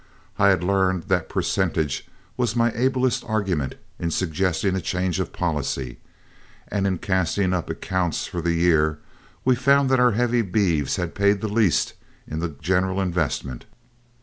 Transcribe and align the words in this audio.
I 0.39 0.47
had 0.47 0.63
learned 0.63 1.09
that 1.09 1.29
percentage 1.29 2.07
was 2.35 2.55
my 2.55 2.71
ablest 2.73 3.23
argument 3.27 3.75
in 3.99 4.09
suggesting 4.09 4.75
a 4.75 4.81
change 4.81 5.19
of 5.19 5.31
policy, 5.31 5.99
and 6.69 6.87
in 6.87 6.97
casting 6.97 7.53
up 7.53 7.69
accounts 7.69 8.25
for 8.25 8.41
the 8.41 8.53
year 8.53 8.97
we 9.45 9.53
found 9.55 9.91
that 9.91 9.99
our 9.99 10.13
heavy 10.13 10.41
beeves 10.41 10.95
had 10.95 11.13
paid 11.13 11.39
the 11.39 11.47
least 11.47 11.93
in 12.27 12.39
the 12.39 12.49
general 12.49 12.99
investment. 12.99 13.65